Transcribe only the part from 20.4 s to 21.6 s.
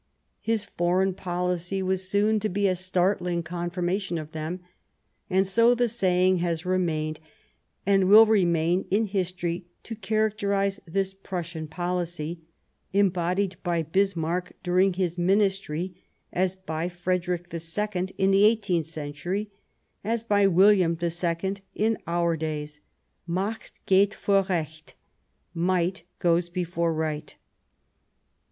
William II